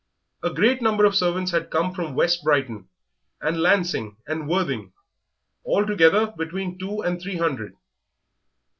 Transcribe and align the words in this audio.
A 0.41 0.49
great 0.51 0.81
number 0.81 1.05
of 1.05 1.13
servants 1.13 1.51
had 1.51 1.69
come 1.69 1.93
from 1.93 2.15
West 2.15 2.43
Brighton, 2.43 2.89
and 3.39 3.61
Lancing, 3.61 4.17
and 4.25 4.49
Worthing 4.49 4.93
altogether 5.63 6.33
between 6.35 6.79
two 6.79 7.01
and 7.03 7.21
three 7.21 7.37
hundred. 7.37 7.75